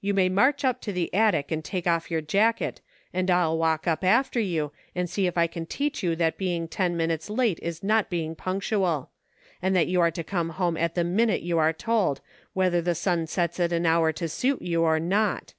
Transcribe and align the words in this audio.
You 0.00 0.14
may 0.14 0.30
march 0.30 0.64
up 0.64 0.80
to 0.80 0.90
the 0.90 1.12
attic 1.12 1.50
and 1.50 1.62
take 1.62 1.86
off 1.86 2.10
your 2.10 2.22
jacket, 2.22 2.80
and 3.12 3.30
I'll 3.30 3.58
walk 3.58 3.86
up 3.86 4.02
after 4.04 4.40
you, 4.40 4.72
and 4.94 5.04
see 5.10 5.26
if 5.26 5.36
I 5.36 5.46
can 5.46 5.66
teach 5.66 6.02
you 6.02 6.16
that 6.16 6.38
being 6.38 6.66
ten 6.66 6.96
minutes 6.96 7.28
late 7.28 7.58
is 7.60 7.82
not 7.84 8.08
being 8.08 8.34
punctual; 8.34 9.10
and 9.60 9.76
that 9.76 9.88
you 9.88 10.00
are 10.00 10.10
to 10.12 10.24
come 10.24 10.48
home 10.48 10.78
at 10.78 10.94
the 10.94 11.04
minute 11.04 11.42
you 11.42 11.58
are 11.58 11.74
told, 11.74 12.22
whether 12.54 12.80
the 12.80 12.94
sun 12.94 13.26
sets 13.26 13.60
at 13.60 13.70
an 13.70 13.84
hour 13.84 14.12
to 14.12 14.30
suit 14.30 14.62
you 14.62 14.82
or 14.82 14.98
not." 14.98 15.52